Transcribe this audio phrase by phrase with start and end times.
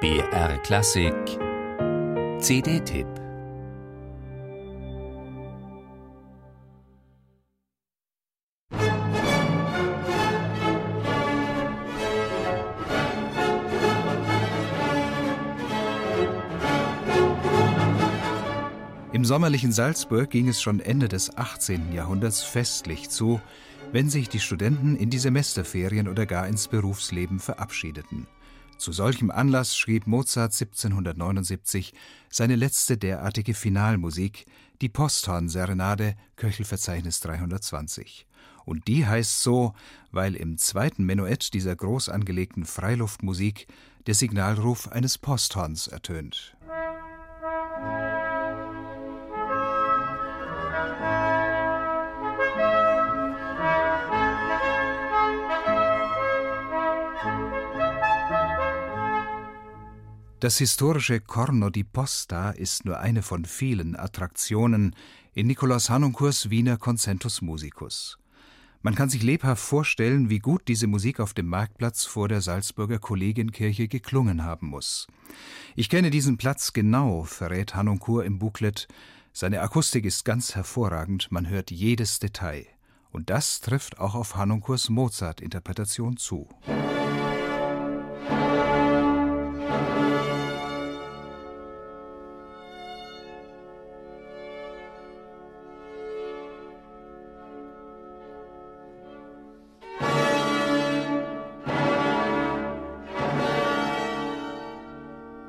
[0.00, 1.12] BR Klassik
[2.38, 3.06] CD-Tipp
[19.12, 21.92] Im sommerlichen Salzburg ging es schon Ende des 18.
[21.92, 23.38] Jahrhunderts festlich zu,
[23.92, 28.26] wenn sich die Studenten in die Semesterferien oder gar ins Berufsleben verabschiedeten.
[28.80, 31.92] Zu solchem Anlass schrieb Mozart 1779
[32.30, 34.46] seine letzte derartige Finalmusik,
[34.80, 38.26] die Posthorn-Serenade, Köchelverzeichnis 320.
[38.64, 39.74] Und die heißt so,
[40.12, 43.66] weil im zweiten Menuett dieser groß angelegten Freiluftmusik
[44.06, 46.56] der Signalruf eines Posthorns ertönt.
[60.40, 64.96] Das historische Corno di Posta ist nur eine von vielen Attraktionen
[65.34, 68.16] in Nikolaus Hanuncourts Wiener Concentus Musicus.
[68.80, 72.98] Man kann sich lebhaft vorstellen, wie gut diese Musik auf dem Marktplatz vor der Salzburger
[72.98, 75.08] Kollegienkirche geklungen haben muss.
[75.76, 78.88] Ich kenne diesen Platz genau, verrät Hanuncourt im Booklet.
[79.34, 82.64] Seine Akustik ist ganz hervorragend, man hört jedes Detail.
[83.10, 86.48] Und das trifft auch auf Hanuncourts Mozart-Interpretation zu.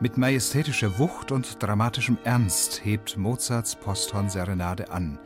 [0.00, 5.18] Mit majestätischer Wucht und dramatischem Ernst hebt Mozarts Posthorn-Serenade an.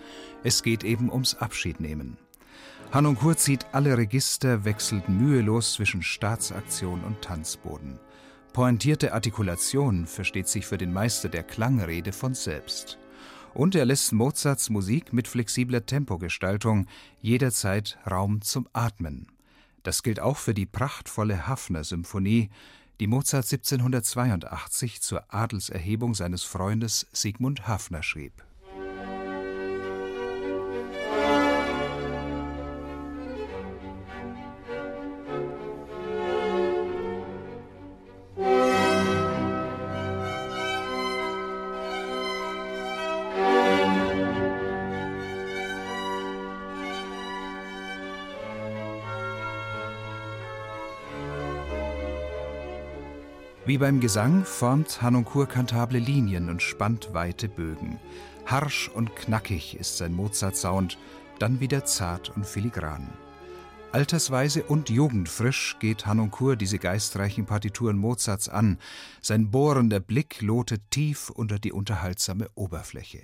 [0.44, 2.16] Es geht eben ums Abschiednehmen.
[2.90, 8.00] Hanuncourt zieht alle Register, wechselt mühelos zwischen Staatsaktion und Tanzboden.
[8.54, 12.98] Pointierte Artikulation versteht sich für den Meister der Klangrede von selbst.
[13.52, 16.86] Und er lässt Mozarts Musik mit flexibler Tempogestaltung
[17.20, 19.26] jederzeit Raum zum Atmen.
[19.82, 22.48] Das gilt auch für die prachtvolle Hafner-Symphonie,
[23.00, 28.44] die Mozart 1782 zur Adelserhebung seines Freundes Sigmund Haffner schrieb
[53.64, 58.00] Wie beim Gesang formt Hanoncourt kantable Linien und spannt weite Bögen.
[58.44, 60.98] Harsch und knackig ist sein Mozart-Sound,
[61.38, 63.08] dann wieder zart und filigran.
[63.92, 68.78] Altersweise und jugendfrisch geht Hanoncourt diese geistreichen Partituren Mozarts an.
[69.20, 73.20] Sein bohrender Blick lotet tief unter die unterhaltsame Oberfläche.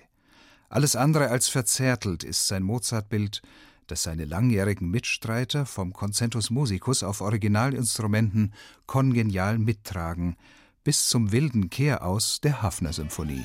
[0.69, 3.43] Alles andere als verzärtelt ist sein Mozartbild,
[3.89, 8.55] das seine langjährigen Mitstreiter vom Concentus Musicus auf Originalinstrumenten
[8.87, 10.37] kongenial mittragen,
[10.85, 13.45] bis zum wilden Kehraus der Hafner-Symphonie.